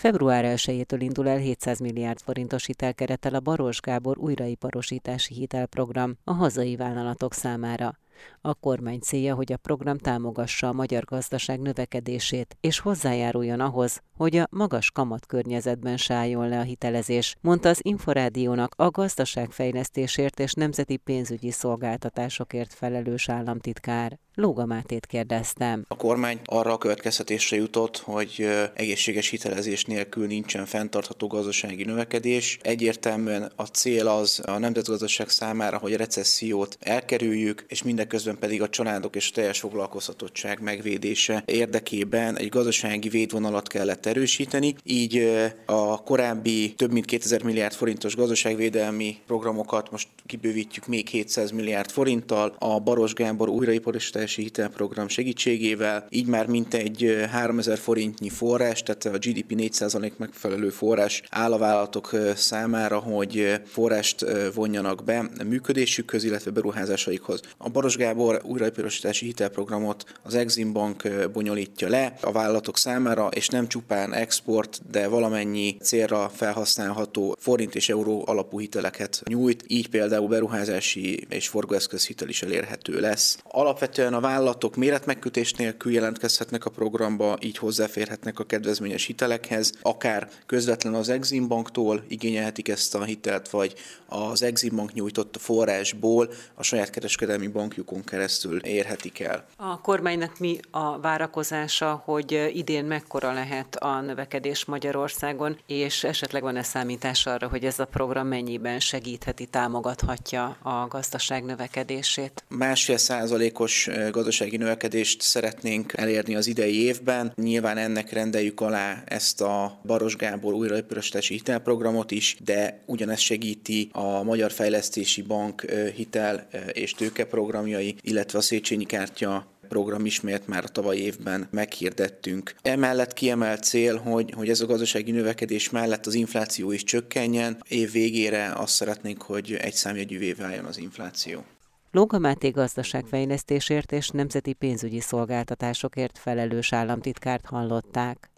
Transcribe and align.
Február 0.00 0.44
1-től 0.56 0.96
indul 0.98 1.28
el 1.28 1.36
700 1.36 1.80
milliárd 1.80 2.20
forintos 2.20 2.66
hitelkerettel 2.66 3.34
a 3.34 3.40
Baros 3.40 3.80
Gábor 3.80 4.18
újraiparosítási 4.18 5.34
hitelprogram 5.34 6.16
a 6.24 6.32
hazai 6.32 6.76
vállalatok 6.76 7.34
számára. 7.34 7.98
A 8.40 8.54
kormány 8.54 8.98
célja, 8.98 9.34
hogy 9.34 9.52
a 9.52 9.56
program 9.56 9.98
támogassa 9.98 10.68
a 10.68 10.72
magyar 10.72 11.04
gazdaság 11.04 11.60
növekedését, 11.60 12.56
és 12.60 12.78
hozzájáruljon 12.78 13.60
ahhoz, 13.60 14.02
hogy 14.20 14.36
a 14.36 14.46
magas 14.50 14.90
kamatkörnyezetben 14.90 15.96
sálljon 15.96 16.48
le 16.48 16.58
a 16.58 16.62
hitelezés, 16.62 17.36
mondta 17.40 17.68
az 17.68 17.78
Inforádiónak 17.82 18.74
a 18.76 18.90
gazdaságfejlesztésért 18.90 20.40
és 20.40 20.52
nemzeti 20.52 20.96
pénzügyi 20.96 21.50
szolgáltatásokért 21.50 22.74
felelős 22.74 23.28
államtitkár. 23.28 24.18
Lóga 24.34 24.66
Mátét 24.66 25.06
kérdeztem. 25.06 25.84
A 25.88 25.96
kormány 25.96 26.40
arra 26.44 26.72
a 26.72 26.78
következtetésre 26.78 27.56
jutott, 27.56 27.98
hogy 27.98 28.48
egészséges 28.74 29.28
hitelezés 29.28 29.84
nélkül 29.84 30.26
nincsen 30.26 30.66
fenntartható 30.66 31.26
gazdasági 31.26 31.84
növekedés. 31.84 32.58
Egyértelműen 32.62 33.52
a 33.56 33.64
cél 33.64 34.08
az 34.08 34.42
a 34.46 34.58
nemzetgazdaság 34.58 35.28
számára, 35.28 35.78
hogy 35.78 35.92
a 35.92 35.96
recessziót 35.96 36.76
elkerüljük, 36.80 37.64
és 37.68 37.82
mindeközben 37.82 38.38
pedig 38.38 38.62
a 38.62 38.68
családok 38.68 39.16
és 39.16 39.30
a 39.30 39.34
teljes 39.34 39.60
foglalkoztatottság 39.60 40.60
megvédése 40.60 41.42
érdekében 41.46 42.36
egy 42.36 42.48
gazdasági 42.48 43.08
védvonalat 43.08 43.68
kellett 43.68 44.06
erősíteni. 44.10 44.74
Így 44.84 45.30
a 45.66 46.02
korábbi 46.02 46.74
több 46.76 46.92
mint 46.92 47.04
2000 47.04 47.42
milliárd 47.42 47.74
forintos 47.74 48.16
gazdaságvédelmi 48.16 49.16
programokat 49.26 49.90
most 49.90 50.08
kibővítjük 50.26 50.86
még 50.86 51.08
700 51.08 51.50
milliárd 51.50 51.90
forinttal. 51.90 52.54
A 52.58 52.80
Baros 52.80 53.12
Gábor 53.12 53.48
újraiparosítás 53.48 54.30
Fejlesztési 54.30 54.42
Hitelprogram 54.42 55.08
segítségével, 55.08 56.06
így 56.10 56.26
már 56.26 56.46
mintegy 56.46 57.26
3000 57.30 57.78
forintnyi 57.78 58.28
forrás, 58.28 58.82
tehát 58.82 59.04
a 59.04 59.18
GDP 59.18 59.54
4% 59.56 60.16
megfelelő 60.16 60.68
forrás 60.68 61.22
áll 61.30 61.52
a 61.52 61.58
vállalatok 61.58 62.16
számára, 62.34 62.98
hogy 62.98 63.60
forrást 63.66 64.24
vonjanak 64.54 65.04
be 65.04 65.30
működésükhöz, 65.48 66.24
illetve 66.24 66.50
beruházásaikhoz. 66.50 67.40
A 67.56 67.68
Baros 67.68 67.96
Gábor 67.96 68.40
újraépülősítési 68.44 69.26
hitelprogramot 69.26 70.04
az 70.22 70.34
Exim 70.34 70.72
Bank 70.72 71.08
bonyolítja 71.32 71.88
le 71.88 72.14
a 72.20 72.32
vállalatok 72.32 72.78
számára, 72.78 73.26
és 73.26 73.48
nem 73.48 73.68
csupán 73.68 73.99
export, 74.12 74.80
de 74.90 75.08
valamennyi 75.08 75.76
célra 75.82 76.28
felhasználható 76.28 77.36
forint 77.38 77.74
és 77.74 77.88
euró 77.88 78.22
alapú 78.26 78.60
hiteleket 78.60 79.22
nyújt, 79.24 79.64
így 79.66 79.88
például 79.88 80.28
beruházási 80.28 81.26
és 81.28 81.48
forgóeszköz 81.48 82.06
hitel 82.06 82.28
is 82.28 82.42
elérhető 82.42 83.00
lesz. 83.00 83.38
Alapvetően 83.44 84.14
a 84.14 84.20
vállalatok 84.20 84.76
méretmegkötés 84.76 85.52
nélkül 85.52 85.92
jelentkezhetnek 85.92 86.64
a 86.64 86.70
programba, 86.70 87.36
így 87.40 87.58
hozzáférhetnek 87.58 88.38
a 88.38 88.44
kedvezményes 88.44 89.04
hitelekhez, 89.04 89.72
akár 89.82 90.28
közvetlen 90.46 90.94
az 90.94 91.08
Exim 91.08 91.48
Banktól 91.48 92.04
igényelhetik 92.08 92.68
ezt 92.68 92.94
a 92.94 93.02
hitelt, 93.02 93.48
vagy 93.48 93.74
az 94.06 94.42
Exim 94.42 94.76
Bank 94.76 94.92
nyújtott 94.92 95.36
forrásból 95.38 96.30
a 96.54 96.62
saját 96.62 96.90
kereskedelmi 96.90 97.46
bankjukon 97.46 98.04
keresztül 98.04 98.58
érhetik 98.58 99.20
el. 99.20 99.44
A 99.56 99.80
kormánynak 99.80 100.38
mi 100.38 100.58
a 100.70 101.00
várakozása, 101.00 102.02
hogy 102.04 102.50
idén 102.54 102.84
mekkora 102.84 103.32
lehet 103.32 103.76
a 103.76 103.89
növekedés 104.00 104.64
Magyarországon, 104.64 105.58
és 105.66 106.04
esetleg 106.04 106.42
van-e 106.42 106.62
számítás 106.62 107.26
arra, 107.26 107.48
hogy 107.48 107.64
ez 107.64 107.78
a 107.78 107.84
program 107.84 108.26
mennyiben 108.26 108.80
segítheti, 108.80 109.46
támogathatja 109.46 110.56
a 110.62 110.86
gazdaság 110.88 111.44
növekedését? 111.44 112.44
Másfél 112.48 112.96
százalékos 112.96 113.88
gazdasági 114.10 114.56
növekedést 114.56 115.20
szeretnénk 115.20 115.92
elérni 115.96 116.34
az 116.36 116.46
idei 116.46 116.82
évben. 116.82 117.32
Nyilván 117.36 117.76
ennek 117.76 118.12
rendeljük 118.12 118.60
alá 118.60 119.02
ezt 119.06 119.40
a 119.40 119.80
Baros 119.84 120.16
Gábor 120.16 120.52
újraépülösítési 120.54 121.34
hitelprogramot 121.34 122.10
is, 122.10 122.36
de 122.44 122.82
ugyanezt 122.86 123.22
segíti 123.22 123.88
a 123.92 124.22
Magyar 124.22 124.52
Fejlesztési 124.52 125.22
Bank 125.22 125.64
hitel 125.94 126.48
és 126.72 126.92
tőkeprogramjai, 126.92 127.96
illetve 128.02 128.38
a 128.38 128.42
Széchenyi 128.42 128.84
kártya 128.84 129.46
program 129.70 130.06
ismét 130.06 130.46
már 130.46 130.64
a 130.64 130.68
tavaly 130.68 130.96
évben 130.96 131.48
meghirdettünk. 131.50 132.54
Emellett 132.62 133.12
kiemelt 133.12 133.62
cél, 133.62 133.96
hogy, 133.96 134.32
hogy 134.36 134.48
ez 134.48 134.60
a 134.60 134.66
gazdasági 134.66 135.10
növekedés 135.10 135.70
mellett 135.70 136.06
az 136.06 136.14
infláció 136.14 136.72
is 136.72 136.84
csökkenjen. 136.84 137.62
Év 137.68 137.92
végére 137.92 138.52
azt 138.56 138.74
szeretnénk, 138.74 139.22
hogy 139.22 139.52
egy 139.52 139.74
számjegyűvé 139.74 140.32
váljon 140.32 140.64
az 140.64 140.78
infláció. 140.78 141.44
Lóga 141.90 142.18
Máté 142.18 142.48
gazdaságfejlesztésért 142.50 143.92
és 143.92 144.08
nemzeti 144.08 144.52
pénzügyi 144.52 145.00
szolgáltatásokért 145.00 146.18
felelős 146.18 146.72
államtitkárt 146.72 147.46
hallották. 147.46 148.29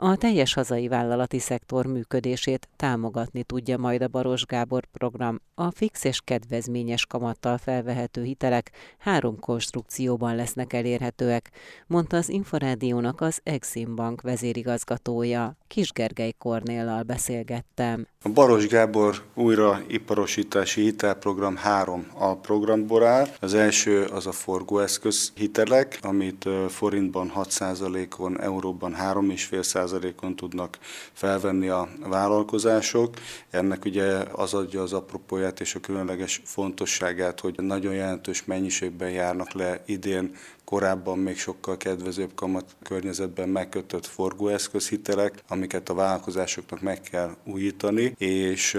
A 0.00 0.16
teljes 0.16 0.54
hazai 0.54 0.88
vállalati 0.88 1.38
szektor 1.38 1.86
működését 1.86 2.68
támogatni 2.76 3.42
tudja 3.42 3.78
majd 3.78 4.02
a 4.02 4.08
Baros 4.08 4.44
Gábor 4.44 4.84
program. 4.92 5.40
A 5.54 5.70
fix 5.70 6.04
és 6.04 6.20
kedvezményes 6.24 7.06
kamattal 7.06 7.58
felvehető 7.58 8.22
hitelek 8.22 8.70
három 8.98 9.38
konstrukcióban 9.38 10.36
lesznek 10.36 10.72
elérhetőek, 10.72 11.50
mondta 11.86 12.16
az 12.16 12.28
Inforádiónak 12.28 13.20
az 13.20 13.40
Exim 13.42 13.94
Bank 13.94 14.20
vezérigazgatója. 14.20 15.56
Kis 15.68 15.92
Gergely 15.92 16.34
Kornéllal 16.38 17.02
beszélgettem. 17.02 18.06
A 18.22 18.28
Baros 18.28 18.66
Gábor 18.66 19.22
újraiparosítási 19.34 20.80
hitelprogram 20.80 21.56
három 21.56 22.06
a 22.18 22.36
programból 22.36 23.04
áll. 23.04 23.26
Az 23.40 23.54
első 23.54 24.04
az 24.04 24.26
a 24.26 24.32
forgóeszköz 24.32 25.32
hitelek, 25.34 25.98
amit 26.02 26.48
forintban 26.68 27.32
6%-on, 27.36 28.40
euróban 28.40 28.94
3,5%-on 28.94 29.87
tudnak 30.36 30.78
felvenni 31.12 31.68
a 31.68 31.88
vállalkozások. 32.00 33.14
Ennek 33.50 33.84
ugye 33.84 34.16
az 34.32 34.54
adja 34.54 34.82
az 34.82 34.92
apropóját 34.92 35.60
és 35.60 35.74
a 35.74 35.80
különleges 35.80 36.40
fontosságát, 36.44 37.40
hogy 37.40 37.54
nagyon 37.56 37.94
jelentős 37.94 38.44
mennyiségben 38.44 39.10
járnak 39.10 39.52
le 39.52 39.82
idén 39.86 40.34
korábban 40.68 41.18
még 41.18 41.38
sokkal 41.38 41.76
kedvezőbb 41.76 42.34
kamat 42.34 42.76
környezetben 42.82 43.48
megkötött 43.48 44.06
forgóeszközhitelek, 44.06 45.42
amiket 45.48 45.88
a 45.88 45.94
vállalkozásoknak 45.94 46.80
meg 46.80 47.00
kell 47.00 47.36
újítani, 47.44 48.14
és 48.18 48.72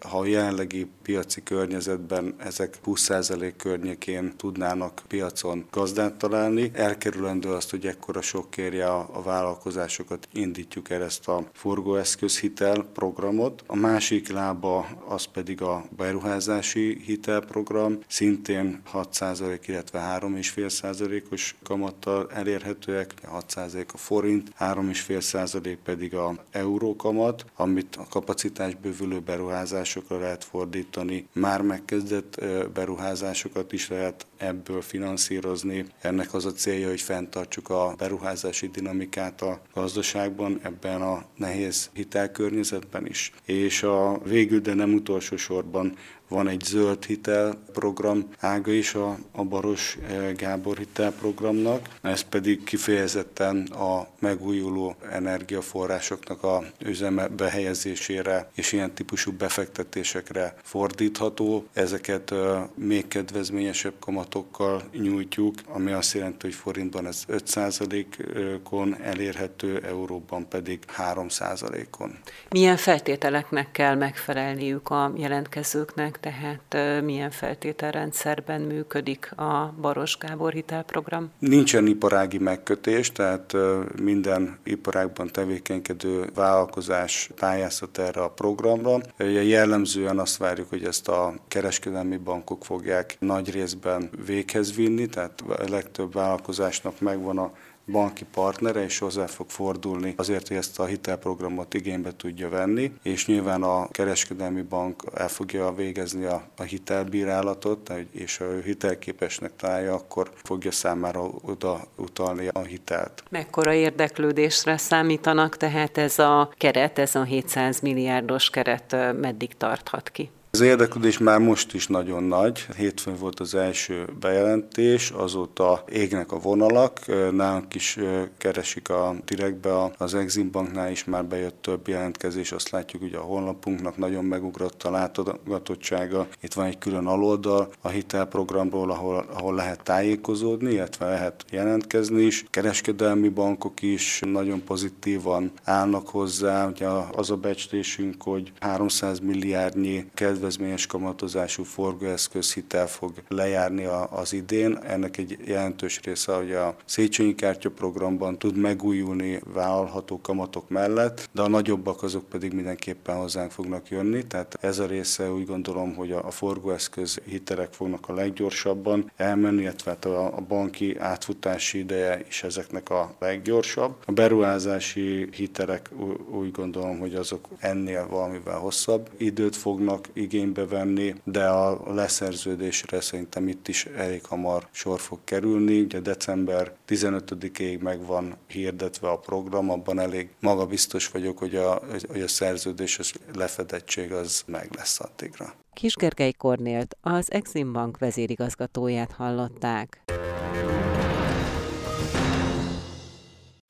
ha 0.00 0.18
a 0.18 0.26
jelenlegi 0.26 0.86
piaci 1.02 1.42
környezetben 1.42 2.34
ezek 2.38 2.78
20% 2.84 3.52
környékén 3.56 4.32
tudnának 4.36 5.02
piacon 5.08 5.66
gazdát 5.70 6.14
találni, 6.14 6.70
elkerülendő 6.74 7.48
azt, 7.48 7.70
hogy 7.70 7.86
ekkora 7.86 8.20
sok 8.20 8.50
kérje 8.50 8.86
a 8.92 9.22
vállalkozásokat, 9.24 10.28
indítjuk 10.32 10.90
el 10.90 11.02
ezt 11.02 11.28
a 11.28 11.44
forgóeszközhitel 11.52 12.86
programot. 12.92 13.64
A 13.66 13.76
másik 13.76 14.28
lába 14.28 14.86
az 15.08 15.24
pedig 15.24 15.62
a 15.62 15.84
beruházási 15.96 17.00
hitelprogram, 17.04 17.98
szintén 18.08 18.82
6% 18.92 19.60
illetve 19.66 20.18
3,5% 20.20 21.21
os 21.30 21.54
kamattal 21.62 22.30
elérhetőek, 22.32 23.14
6% 23.32 23.86
a 23.92 23.96
forint, 23.96 24.52
3,5% 24.58 25.76
pedig 25.84 26.14
a 26.14 26.44
euró 26.50 26.96
kamat, 26.96 27.44
amit 27.54 27.96
a 27.96 28.06
kapacitás 28.10 28.74
bővülő 28.74 29.18
beruházásokra 29.20 30.18
lehet 30.18 30.44
fordítani. 30.44 31.26
Már 31.32 31.60
megkezdett 31.62 32.44
beruházásokat 32.74 33.72
is 33.72 33.88
lehet 33.88 34.26
ebből 34.42 34.82
finanszírozni. 34.82 35.84
Ennek 36.00 36.34
az 36.34 36.46
a 36.46 36.52
célja, 36.52 36.88
hogy 36.88 37.00
fenntartsuk 37.00 37.68
a 37.68 37.94
beruházási 37.98 38.68
dinamikát 38.68 39.42
a 39.42 39.60
gazdaságban, 39.74 40.60
ebben 40.62 41.02
a 41.02 41.24
nehéz 41.36 41.90
hitelkörnyezetben 41.92 43.06
is. 43.06 43.32
És 43.44 43.82
a 43.82 44.20
végül, 44.24 44.60
de 44.60 44.74
nem 44.74 44.94
utolsó 44.94 45.36
sorban 45.36 45.96
van 46.32 46.48
egy 46.48 46.62
zöld 46.64 47.04
hitelprogram 47.04 48.28
ága 48.38 48.72
is 48.72 48.94
a, 48.94 49.18
a 49.32 49.44
Baros 49.44 49.98
eh, 50.08 50.32
Gábor 50.36 50.76
hitelprogramnak, 50.78 51.88
ez 52.02 52.20
pedig 52.20 52.64
kifejezetten 52.64 53.62
a 53.62 54.06
megújuló 54.18 54.96
energiaforrásoknak 55.10 56.42
a 56.42 56.64
üzeme 56.78 57.28
behelyezésére 57.28 58.50
és 58.54 58.72
ilyen 58.72 58.94
típusú 58.94 59.32
befektetésekre 59.32 60.54
fordítható. 60.62 61.66
Ezeket 61.72 62.30
eh, 62.30 62.62
még 62.74 63.08
kedvezményesebb 63.08 63.94
kamatokkal 64.32 64.82
nyújtjuk, 64.92 65.54
ami 65.66 65.92
azt 65.92 66.14
jelenti, 66.14 66.38
hogy 66.40 66.54
forintban 66.54 67.06
ez 67.06 67.24
5%-on 67.28 68.96
elérhető, 69.02 69.78
euróban 69.78 70.48
pedig 70.48 70.78
3%-on. 71.14 72.18
Milyen 72.50 72.76
feltételeknek 72.76 73.70
kell 73.70 73.94
megfelelniük 73.94 74.88
a 74.90 75.12
jelentkezőknek? 75.16 76.20
tehát 76.20 77.02
milyen 77.04 77.30
feltételrendszerben 77.30 78.60
működik 78.60 79.32
a 79.36 79.74
Baros 79.80 80.18
Gábor 80.18 80.52
hitelprogram? 80.52 81.30
Nincsen 81.38 81.86
iparági 81.86 82.38
megkötés, 82.38 83.12
tehát 83.12 83.56
minden 84.00 84.58
iparágban 84.64 85.28
tevékenykedő 85.28 86.30
vállalkozás 86.34 87.30
pályázhat 87.34 87.98
erre 87.98 88.22
a 88.22 88.30
programra. 88.30 89.00
Jellemzően 89.18 90.18
azt 90.18 90.36
várjuk, 90.36 90.68
hogy 90.68 90.84
ezt 90.84 91.08
a 91.08 91.34
kereskedelmi 91.48 92.16
bankok 92.16 92.64
fogják 92.64 93.16
nagy 93.18 93.50
részben 93.50 94.10
véghez 94.26 94.74
vinni, 94.74 95.06
tehát 95.06 95.40
a 95.48 95.70
legtöbb 95.70 96.12
vállalkozásnak 96.12 97.00
megvan 97.00 97.38
a 97.38 97.52
banki 97.86 98.24
partnere, 98.32 98.84
és 98.84 98.98
hozzá 98.98 99.26
fog 99.26 99.50
fordulni 99.50 100.14
azért, 100.16 100.48
hogy 100.48 100.56
ezt 100.56 100.78
a 100.78 100.84
hitelprogramot 100.84 101.74
igénybe 101.74 102.16
tudja 102.16 102.48
venni, 102.48 102.92
és 103.02 103.26
nyilván 103.26 103.62
a 103.62 103.88
kereskedelmi 103.88 104.62
bank 104.62 105.02
el 105.14 105.28
fogja 105.28 105.74
végezni 105.74 106.24
a, 106.24 106.42
a 106.56 106.62
hitelbírálatot, 106.62 107.92
és 108.10 108.36
ha 108.36 108.44
ő 108.44 108.62
hitelképesnek 108.64 109.56
találja, 109.56 109.94
akkor 109.94 110.30
fogja 110.34 110.70
számára 110.70 111.30
oda 111.42 111.80
utalni 111.96 112.48
a 112.52 112.60
hitelt. 112.60 113.22
Mekkora 113.30 113.72
érdeklődésre 113.72 114.76
számítanak 114.76 115.56
tehát 115.56 115.98
ez 115.98 116.18
a 116.18 116.52
keret, 116.56 116.98
ez 116.98 117.14
a 117.14 117.22
700 117.22 117.80
milliárdos 117.80 118.50
keret 118.50 118.96
meddig 119.20 119.56
tarthat 119.56 120.10
ki? 120.10 120.30
Az 120.54 120.60
érdeklődés 120.60 121.18
már 121.18 121.38
most 121.38 121.74
is 121.74 121.86
nagyon 121.86 122.22
nagy. 122.22 122.66
Hétfőn 122.76 123.16
volt 123.16 123.40
az 123.40 123.54
első 123.54 124.08
bejelentés, 124.20 125.10
azóta 125.10 125.84
égnek 125.92 126.32
a 126.32 126.38
vonalak. 126.38 126.98
Nálunk 127.32 127.74
is 127.74 127.98
keresik 128.38 128.88
a 128.88 129.14
direktbe, 129.24 129.90
az 129.98 130.14
Exim 130.14 130.50
Banknál 130.50 130.90
is 130.90 131.04
már 131.04 131.24
bejött 131.24 131.62
több 131.62 131.88
jelentkezés, 131.88 132.52
azt 132.52 132.70
látjuk, 132.70 133.02
hogy 133.02 133.14
a 133.14 133.20
honlapunknak 133.20 133.96
nagyon 133.96 134.24
megugrott 134.24 134.82
a 134.82 134.90
látogatottsága. 134.90 136.26
Itt 136.40 136.52
van 136.54 136.66
egy 136.66 136.78
külön 136.78 137.06
aloldal 137.06 137.72
a 137.80 137.88
hitelprogramról, 137.88 138.90
ahol, 138.90 139.26
ahol 139.32 139.54
lehet 139.54 139.82
tájékozódni, 139.82 140.72
illetve 140.72 141.06
lehet 141.06 141.44
jelentkezni 141.50 142.22
is. 142.22 142.44
Kereskedelmi 142.50 143.28
bankok 143.28 143.82
is 143.82 144.20
nagyon 144.26 144.64
pozitívan 144.64 145.52
állnak 145.64 146.08
hozzá. 146.08 146.68
Ugye 146.68 146.86
az 147.12 147.30
a 147.30 147.36
becslésünk, 147.36 148.22
hogy 148.22 148.52
300 148.60 149.18
milliárdnyi 149.18 150.10
kedv 150.14 150.40
kedvezményes 150.42 150.86
kamatozású 150.86 151.62
forgóeszköz 151.62 152.52
hitel 152.52 152.86
fog 152.86 153.12
lejárni 153.28 153.84
az 154.10 154.32
idén. 154.32 154.78
Ennek 154.86 155.16
egy 155.16 155.38
jelentős 155.44 156.00
része, 156.04 156.32
hogy 156.34 156.52
a 156.52 156.76
Széchenyi 156.84 157.34
Kártya 157.34 157.70
programban 157.70 158.38
tud 158.38 158.56
megújulni 158.56 159.40
vállalható 159.54 160.20
kamatok 160.20 160.68
mellett, 160.68 161.28
de 161.32 161.42
a 161.42 161.48
nagyobbak 161.48 162.02
azok 162.02 162.28
pedig 162.28 162.52
mindenképpen 162.52 163.16
hozzánk 163.16 163.50
fognak 163.50 163.88
jönni. 163.88 164.26
Tehát 164.26 164.58
ez 164.60 164.78
a 164.78 164.86
része 164.86 165.32
úgy 165.32 165.46
gondolom, 165.46 165.94
hogy 165.94 166.12
a 166.12 166.30
forgóeszköz 166.30 167.20
hitelek 167.24 167.72
fognak 167.72 168.08
a 168.08 168.14
leggyorsabban 168.14 169.10
elmenni, 169.16 169.62
illetve 169.62 169.90
hát 169.90 170.04
a 170.04 170.44
banki 170.48 170.98
átfutási 170.98 171.78
ideje 171.78 172.24
is 172.28 172.42
ezeknek 172.42 172.90
a 172.90 173.14
leggyorsabb. 173.18 173.94
A 174.06 174.12
beruházási 174.12 175.28
hitelek 175.32 175.90
úgy 176.30 176.50
gondolom, 176.50 176.98
hogy 176.98 177.14
azok 177.14 177.48
ennél 177.58 178.06
valamivel 178.10 178.58
hosszabb 178.58 179.10
időt 179.16 179.56
fognak 179.56 180.08
igénybe 180.12 180.30
venni, 180.68 181.14
de 181.24 181.44
a 181.46 181.92
leszerződésre 181.94 183.00
szerintem 183.00 183.48
itt 183.48 183.68
is 183.68 183.84
elég 183.84 184.24
hamar 184.24 184.68
sor 184.70 185.00
fog 185.00 185.18
kerülni. 185.24 185.80
Ugye 185.80 186.00
december 186.00 186.72
15-ig 186.88 187.80
meg 187.80 188.06
van 188.06 188.36
hirdetve 188.46 189.08
a 189.08 189.18
program, 189.18 189.70
abban 189.70 189.98
elég 189.98 190.28
magabiztos 190.40 191.08
vagyok, 191.08 191.38
hogy 191.38 191.56
a, 191.56 191.82
hogy 192.08 192.20
a 192.20 192.28
szerződés 192.28 193.00
lefedettség 193.34 194.12
az 194.12 194.42
meg 194.46 194.68
lesz 194.76 195.00
addigra. 195.00 195.54
Kisgergely 195.74 196.32
Kornélt, 196.32 196.96
az 197.00 197.32
Exim 197.32 197.72
Bank 197.72 197.98
vezérigazgatóját 197.98 199.12
hallották. 199.12 200.02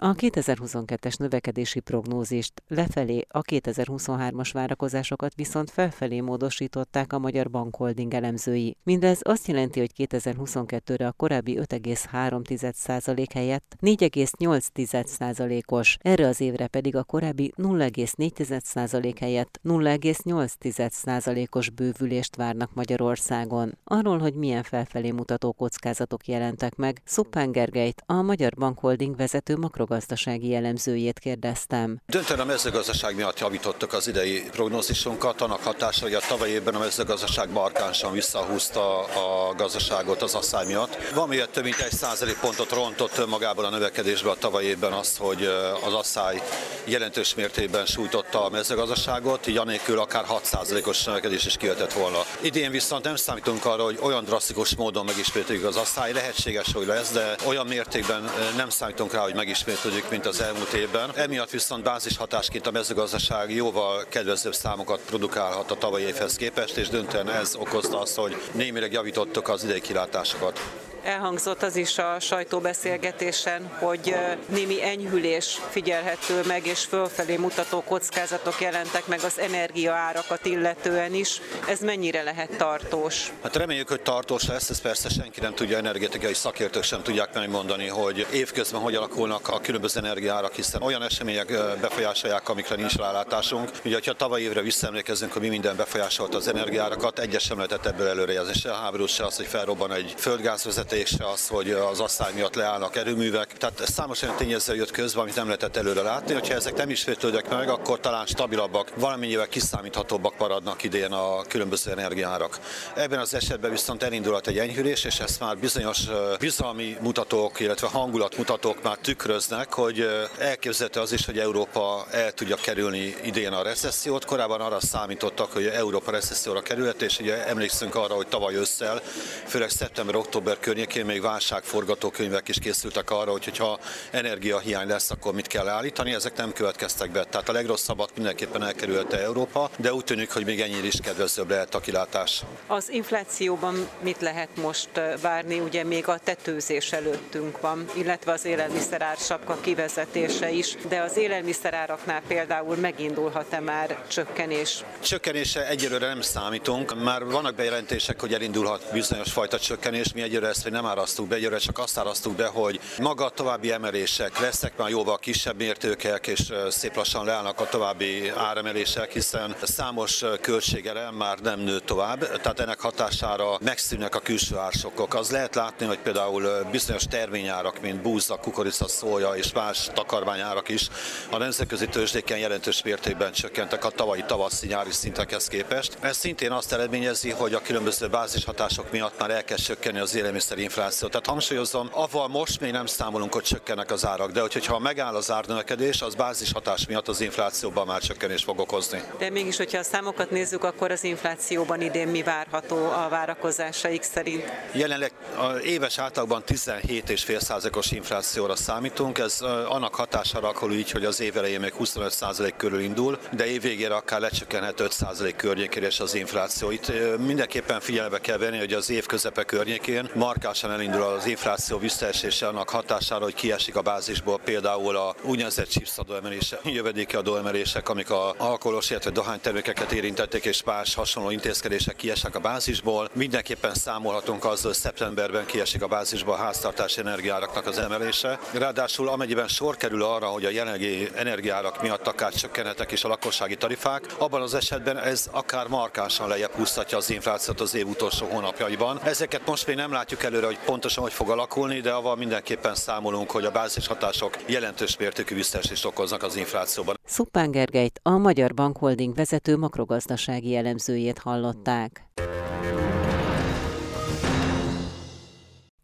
A 0.05 0.15
2022-es 0.15 1.19
növekedési 1.19 1.81
prognózist 1.81 2.63
lefelé 2.69 3.27
a 3.29 3.43
2023-as 3.43 4.51
várakozásokat 4.53 5.35
viszont 5.35 5.71
felfelé 5.71 6.21
módosították 6.21 7.13
a 7.13 7.19
Magyar 7.19 7.51
Bankholding 7.51 8.15
elemzői. 8.15 8.77
Mindez 8.83 9.19
azt 9.23 9.47
jelenti, 9.47 9.81
hogy 9.81 9.93
2022-re 9.97 11.07
a 11.07 11.13
korábbi 11.13 11.59
5,3% 11.59 13.27
helyett 13.33 13.77
4,8%-os, 13.81 15.97
erre 16.01 16.27
az 16.27 16.41
évre 16.41 16.67
pedig 16.67 16.97
a 16.97 17.05
korábbi 17.05 17.53
0,4% 17.57 19.17
helyett 19.21 19.61
0,8%-os 19.65 21.71
bővülést 21.71 22.37
várnak 22.37 22.75
Magyarországon. 22.75 23.79
Arról, 23.85 24.19
hogy 24.19 24.35
milyen 24.35 24.63
felfelé 24.63 25.11
mutató 25.11 25.53
kockázatok 25.53 26.27
jelentek 26.27 26.77
meg, 26.77 27.01
Szuppán 27.05 27.53
Gergelyt, 27.53 28.03
a 28.07 28.23
Magyar 28.23 28.53
Bankholding 28.57 29.17
vezető 29.17 29.57
makro 29.57 29.91
mezőgazdasági 29.93 30.49
jellemzőjét 30.49 31.19
kérdeztem. 31.19 32.01
Döntően 32.07 32.41
a 32.41 32.45
mezőgazdaság 32.45 33.15
miatt 33.15 33.39
javítottak 33.39 33.93
az 33.93 34.09
idei 34.09 34.43
prognózisunkat, 34.53 35.41
annak 35.41 35.63
hatása, 35.63 36.03
hogy 36.03 36.15
a 36.15 36.21
tavaly 36.29 36.49
évben 36.49 36.75
a 36.75 36.79
mezőgazdaság 36.79 37.51
markánsan 37.51 38.13
visszahúzta 38.13 39.05
a 39.05 39.55
gazdaságot 39.55 40.23
az 40.23 40.35
asszály 40.35 40.67
miatt. 40.67 40.97
Van 41.15 41.29
miatt 41.29 41.53
több 41.53 41.65
mint 41.65 41.81
egy 41.81 41.93
százalék 41.93 42.39
pontot 42.39 42.73
rontott 42.73 43.27
magában 43.29 43.65
a 43.65 43.71
növekedésbe 43.71 44.31
a 44.31 44.35
tavaly 44.35 44.65
évben 44.65 44.93
azt, 44.93 45.17
hogy 45.17 45.45
az 45.85 45.93
asszály 45.93 46.43
jelentős 46.85 47.35
mértékben 47.35 47.87
sújtotta 47.87 48.45
a 48.45 48.51
mezőgazdaságot, 48.51 49.47
így 49.47 49.57
anélkül 49.57 49.99
akár 49.99 50.25
6%-os 50.29 51.05
növekedés 51.05 51.47
is 51.47 51.57
kijöhetett 51.57 51.93
volna. 51.93 52.19
Idén 52.41 52.71
viszont 52.71 53.05
nem 53.05 53.17
számítunk 53.17 53.65
arra, 53.65 53.83
hogy 53.83 53.99
olyan 54.03 54.25
drasztikus 54.25 54.77
módon 54.77 55.05
megismételjük 55.05 55.65
az 55.65 55.77
asszály, 55.77 56.13
lehetséges, 56.13 56.73
hogy 56.73 56.87
lesz, 56.87 57.13
de 57.13 57.35
olyan 57.47 57.67
mértékben 57.67 58.31
nem 58.57 58.69
számítunk 58.69 59.13
rá, 59.13 59.21
hogy 59.21 59.35
megismételjük 59.35 59.82
ismétlődik, 59.85 60.11
mint 60.11 60.27
az 60.27 60.41
elmúlt 60.41 60.73
évben. 60.73 61.11
Emiatt 61.17 61.51
viszont 61.51 61.83
bázishatásként 61.83 62.67
a 62.67 62.71
mezőgazdaság 62.71 63.55
jóval 63.55 64.05
kedvezőbb 64.09 64.55
számokat 64.55 65.01
produkálhat 65.01 65.71
a 65.71 65.75
tavalyi 65.75 66.05
évhez 66.05 66.37
képest, 66.37 66.77
és 66.77 66.89
döntően 66.89 67.31
ez 67.31 67.55
okozta 67.55 68.01
azt, 68.01 68.17
hogy 68.17 68.43
némileg 68.53 68.93
javítottuk 68.93 69.49
az 69.49 69.65
idei 69.65 69.81
kilátásokat. 69.81 70.61
Elhangzott 71.05 71.63
az 71.63 71.77
is 71.77 71.99
a 71.99 72.17
sajtóbeszélgetésen, 72.21 73.71
hogy 73.79 74.15
némi 74.47 74.85
enyhülés 74.85 75.61
figyelhető 75.71 76.41
meg, 76.47 76.67
és 76.67 76.85
fölfelé 76.85 77.37
mutató 77.37 77.83
kockázatok 77.83 78.61
jelentek 78.61 79.07
meg 79.07 79.21
az 79.25 79.39
energiaárakat 79.39 80.45
illetően 80.45 81.15
is. 81.15 81.41
Ez 81.69 81.81
mennyire 81.81 82.23
lehet 82.23 82.57
tartós? 82.57 83.33
Hát 83.43 83.57
reméljük, 83.57 83.89
hogy 83.89 84.01
tartós 84.01 84.47
lesz, 84.47 84.71
ez 84.71 84.81
persze 84.81 85.09
senki 85.09 85.41
nem 85.41 85.55
tudja, 85.55 85.77
energetikai 85.77 86.35
szakértők 86.35 86.83
sem 86.83 87.03
tudják 87.03 87.35
megmondani, 87.35 87.87
hogy 87.87 88.27
évközben 88.33 88.81
hogy 88.81 88.95
alakulnak 88.95 89.49
a 89.49 89.61
különböző 89.61 89.72
energiárak, 89.95 90.55
hiszen 90.55 90.83
olyan 90.83 91.03
események 91.03 91.47
befolyásolják, 91.81 92.49
amikre 92.49 92.77
nincs 92.77 92.97
rálátásunk. 92.97 93.71
Ugye, 93.85 93.99
ha 94.07 94.13
tavaly 94.13 94.41
évre 94.41 94.61
visszaemlékezünk, 94.61 95.33
hogy 95.33 95.43
mi 95.43 95.49
minden 95.49 95.77
befolyásolta 95.77 96.37
az 96.37 96.49
energiárakat, 96.49 97.19
egyes 97.19 97.43
sem 97.43 97.57
lehetett 97.57 97.87
ebből 97.87 98.07
előrejelzni, 98.07 98.53
se 98.53 98.71
a 98.71 98.75
háború, 98.75 99.07
se 99.07 99.25
az, 99.25 99.37
hogy 99.37 99.47
felrobban 99.47 99.93
egy 99.93 100.15
földgázvezető, 100.17 100.91
vezetése 100.93 101.29
az, 101.29 101.49
hogy 101.49 101.71
az 101.71 102.01
asszály 102.01 102.33
miatt 102.35 102.55
leállnak 102.55 102.97
erőművek. 102.97 103.53
Tehát 103.53 103.83
számos 103.89 104.23
olyan 104.23 104.37
tényező 104.37 104.75
jött 104.75 104.91
közben, 104.91 105.23
amit 105.23 105.35
nem 105.35 105.45
lehetett 105.45 105.77
előre 105.77 106.03
látni. 106.03 106.33
Hogyha 106.33 106.55
ezek 106.55 106.75
nem 106.75 106.91
ismétlődnek 106.91 107.51
meg, 107.51 107.69
akkor 107.69 108.01
talán 108.01 108.27
stabilabbak, 108.27 108.93
valamennyivel 108.97 109.49
kiszámíthatóbbak 109.49 110.39
maradnak 110.39 110.83
idén 110.83 111.13
a 111.13 111.43
különböző 111.43 111.91
energiárak. 111.91 112.59
Ebben 112.95 113.19
az 113.19 113.35
esetben 113.35 113.71
viszont 113.71 114.03
elindulhat 114.03 114.47
egy 114.47 114.59
enyhülés, 114.59 115.05
és 115.05 115.21
ezt 115.21 115.41
már 115.41 115.59
bizonyos 115.59 116.01
bizalmi 116.39 116.97
mutatók, 117.01 117.61
illetve 117.61 117.87
hangulatmutatók 117.87 118.83
már 118.83 118.97
tükröznek, 118.97 119.62
hogy 119.71 120.09
elképzelhető 120.39 121.01
az 121.01 121.13
is, 121.13 121.27
hogy 121.27 121.39
Európa 121.39 122.07
el 122.11 122.33
tudja 122.33 122.57
kerülni 122.57 123.17
idén 123.23 123.53
a 123.53 123.63
recessziót. 123.63 124.25
Korábban 124.25 124.61
arra 124.61 124.81
számítottak, 124.81 125.53
hogy 125.53 125.67
Európa 125.67 126.11
recesszióra 126.11 126.61
kerülhet, 126.61 127.03
és 127.03 127.19
ugye 127.19 127.47
emlékszünk 127.47 127.95
arra, 127.95 128.15
hogy 128.15 128.27
tavaly 128.27 128.55
ősszel, 128.55 129.03
főleg 129.47 129.71
szeptember-október 129.71 130.59
környékén 130.61 131.05
még 131.05 131.21
válságforgatókönyvek 131.21 132.49
is 132.49 132.59
készültek 132.59 133.11
arra, 133.11 133.31
hogy 133.31 133.57
ha 133.57 133.79
energiahiány 134.11 134.89
lesz, 134.89 135.11
akkor 135.11 135.35
mit 135.35 135.47
kell 135.47 135.69
állítani. 135.69 136.15
Ezek 136.15 136.37
nem 136.37 136.53
következtek 136.53 137.11
be. 137.11 137.25
Tehát 137.25 137.49
a 137.49 137.53
legrosszabbat 137.53 138.11
mindenképpen 138.15 138.63
elkerülte 138.63 139.23
Európa, 139.23 139.71
de 139.79 139.95
úgy 139.95 140.05
tűnik, 140.05 140.31
hogy 140.33 140.45
még 140.45 140.61
ennyire 140.61 140.87
is 140.87 141.01
kedvezőbb 141.03 141.51
lehet 141.51 141.75
a 141.75 141.81
kilátás. 141.81 142.43
Az 142.67 142.91
inflációban 142.91 143.89
mit 144.01 144.21
lehet 144.21 144.49
most 144.57 144.89
várni? 145.21 145.61
Ugye 145.61 145.85
még 145.85 146.09
a 146.09 146.19
tetőzés 146.19 146.93
előttünk 146.93 147.61
van, 147.61 147.91
illetve 147.95 148.33
az 148.33 148.45
élelmiszerár 148.45 149.17
sapka 149.43 149.61
kivezetése 149.61 150.51
is, 150.51 150.77
de 150.89 151.01
az 151.01 151.17
élelmiszeráraknál 151.17 152.23
például 152.27 152.77
megindulhat-e 152.77 153.61
már 153.61 154.05
csökkenés? 154.09 154.85
Csökkenése 155.01 155.69
egyelőre 155.69 156.07
nem 156.07 156.21
számítunk. 156.21 157.03
Már 157.03 157.25
vannak 157.25 157.55
bejelentések, 157.55 158.21
hogy 158.21 158.35
elindulhat 158.35 158.93
bizonyos 158.93 159.33
fajta 159.33 159.59
csökkenés. 159.59 160.13
Mi 160.13 160.23
egyelőre 160.23 160.49
ezt 160.49 160.71
nem 160.71 160.87
árasztuk 160.87 161.29
be, 161.29 161.35
egyre 161.35 161.59
csak 161.59 161.79
azt 161.79 161.99
árasztuk 161.99 162.37
be, 162.37 162.47
hogy 162.47 162.81
maga 162.99 163.25
a 163.25 163.31
további 163.31 163.71
emelések 163.71 164.39
lesznek 164.39 164.77
már 164.77 164.89
jóval 164.89 165.19
kisebb 165.19 165.57
mértékek, 165.57 166.27
és 166.27 166.53
szép 166.69 166.97
lassan 166.97 167.25
leállnak 167.25 167.61
a 167.61 167.69
további 167.69 168.29
áremelések, 168.29 169.13
hiszen 169.13 169.55
számos 169.63 170.25
költségere 170.41 171.11
már 171.11 171.39
nem 171.39 171.61
nő 171.61 171.79
tovább, 171.79 172.41
tehát 172.41 172.61
ennek 172.61 172.81
hatására 172.81 173.59
megszűnnek 173.61 174.15
a 174.15 174.21
külső 174.21 174.57
ársokok. 174.57 175.15
Az 175.15 175.31
lehet 175.31 175.55
látni, 175.55 175.87
hogy 175.87 175.99
például 175.99 176.67
bizonyos 176.71 177.05
terményárak, 177.05 177.81
mint 177.81 178.03
búza, 178.03 178.37
kukorica, 178.37 178.89
szója 178.89 179.32
és 179.37 179.53
más 179.53 179.89
takarmányárak 179.95 180.69
is 180.69 180.89
a 181.31 181.37
nemzetközi 181.37 181.87
tőzsdéken 181.87 182.39
jelentős 182.39 182.83
mértékben 182.83 183.33
csökkentek 183.33 183.85
a 183.85 183.91
tavalyi 183.91 184.25
tavaszi 184.27 184.67
nyári 184.67 184.91
szintekhez 184.91 185.47
képest. 185.47 185.97
Ez 186.01 186.17
szintén 186.17 186.51
azt 186.51 186.73
eredményezi, 186.73 187.31
hogy 187.31 187.55
a 187.55 187.63
különböző 187.63 188.09
bázishatások 188.09 188.91
miatt 188.93 189.19
már 189.19 189.31
elkezd 189.31 189.65
csökkenni 189.65 189.99
az 189.99 190.15
élelmiszer 190.15 190.59
infláció. 190.59 191.09
Tehát 191.09 191.27
hangsúlyozom, 191.27 191.89
avval 191.93 192.29
most 192.29 192.61
még 192.61 192.73
nem 192.73 192.87
számolunk, 192.87 193.33
hogy 193.33 193.43
csökkennek 193.43 193.91
az 193.91 194.07
árak, 194.07 194.31
de 194.31 194.41
hogyha 194.41 194.79
megáll 194.79 195.15
az 195.15 195.31
árnövekedés, 195.31 196.03
az 196.03 196.15
bázis 196.15 196.53
hatás 196.53 196.87
miatt 196.87 197.09
az 197.09 197.21
inflációban 197.21 197.87
már 197.87 198.01
csökkenés 198.01 198.43
fog 198.43 198.59
okozni. 198.59 199.03
De 199.19 199.31
mégis, 199.31 199.57
hogyha 199.57 199.79
a 199.79 199.83
számokat 199.83 200.31
nézzük, 200.31 200.65
akkor 200.65 200.91
az 200.91 201.05
inflációban 201.05 201.81
idén 201.81 202.09
mi 202.09 202.23
várható 202.23 202.77
a 202.77 203.07
várakozásaik 203.11 204.03
szerint? 204.03 204.53
Jelenleg 204.73 205.13
a 205.37 205.53
éves 205.53 205.99
átlagban 205.99 206.43
17,5%-os 206.47 207.91
inflációra 207.91 208.57
számítunk, 208.57 209.19
ez 209.23 209.41
annak 209.69 209.95
hatására 209.95 210.49
akkor 210.49 210.73
így, 210.73 210.91
hogy 210.91 211.05
az 211.05 211.21
év 211.21 211.37
elején 211.37 211.61
még 211.61 211.75
25% 211.79 212.53
körül 212.57 212.81
indul, 212.81 213.19
de 213.31 213.47
év 213.47 213.63
végére 213.63 213.95
akár 213.95 214.21
lecsökkenhet 214.21 214.83
5% 215.01 215.33
környékére 215.37 215.87
és 215.87 216.01
az 216.01 216.15
infláció. 216.15 216.71
Itt 216.71 216.93
mindenképpen 217.19 217.81
figyelme 217.81 218.19
kell 218.19 218.39
venni, 218.39 218.59
hogy 218.59 218.73
az 218.73 218.91
év 218.91 219.07
közepe 219.07 219.45
környékén 219.45 220.11
markásan 220.15 220.71
elindul 220.71 221.03
az 221.03 221.27
infláció 221.27 221.79
visszaesése 221.79 222.47
annak 222.47 222.69
hatására, 222.69 223.25
hogy 223.25 223.35
kiesik 223.35 223.77
a 223.77 223.83
bázisból 223.83 224.41
például 224.45 224.97
a 224.97 225.15
úgynevezett 225.23 225.69
chips 225.69 225.99
adóemelése, 225.99 226.61
jövedéki 226.79 227.17
adóemelések, 227.17 227.89
amik 227.89 228.11
a 228.11 228.35
alkoholos, 228.39 228.91
illetve 228.91 229.11
dohánytermékeket 229.11 229.93
érintették, 229.93 230.45
és 230.45 230.63
más 230.65 230.95
hasonló 230.95 231.31
intézkedések 231.31 231.97
kiesnek 231.97 232.35
a 232.35 232.41
bázisból. 232.41 233.09
Mindenképpen 233.13 233.75
számolhatunk 233.75 234.45
azzal, 234.45 234.71
hogy 234.71 234.81
szeptemberben 234.81 235.47
kiesik 235.47 235.83
a 235.83 235.87
bázisból 235.87 236.35
a 236.35 236.37
háztartási 236.37 237.01
energiáraknak 237.01 237.67
az 237.67 237.79
emelése. 237.79 238.39
Ráadásul 238.53 239.09
amennyiben 239.13 239.49
sor 239.49 239.77
kerül 239.77 240.03
arra, 240.03 240.27
hogy 240.27 240.45
a 240.45 240.51
jelenlegi 240.51 241.09
energiárak 241.15 241.83
miatt 241.83 242.07
akár 242.07 242.33
csökkenhetek 242.33 242.93
is 242.93 243.05
a 243.05 243.09
lakossági 243.09 243.57
tarifák, 243.57 244.07
abban 244.19 244.43
az 244.43 244.55
esetben 244.55 244.99
ez 244.99 245.29
akár 245.31 245.67
markánsan 245.67 246.29
lejjebb 246.29 246.51
húztatja 246.51 246.97
az 246.99 247.11
inflációt 247.11 247.61
az 247.61 247.75
év 247.75 247.89
utolsó 247.89 248.27
hónapjaiban. 248.27 249.01
Ezeket 249.05 249.47
most 249.47 249.67
még 249.67 249.77
nem 249.77 249.93
látjuk 249.93 250.23
előre, 250.23 250.47
hogy 250.47 250.59
pontosan 250.65 251.03
hogy 251.03 251.13
fog 251.13 251.31
alakulni, 251.31 251.81
de 251.81 251.93
avval 251.93 252.17
mindenképpen 252.17 252.75
számolunk, 252.75 253.31
hogy 253.31 253.45
a 253.45 253.51
bázis 253.51 253.87
hatások 253.87 254.37
jelentős 254.47 254.97
mértékű 254.97 255.35
visszaesést 255.35 255.85
okoznak 255.85 256.23
az 256.23 256.37
inflációban. 256.37 256.99
Szupán 257.05 257.51
Gergelyt, 257.51 258.01
a 258.03 258.11
Magyar 258.11 258.55
Bank 258.55 258.77
Holding 258.77 259.15
vezető 259.15 259.57
makrogazdasági 259.57 260.57
elemzőjét 260.57 261.19
hallották. 261.19 262.07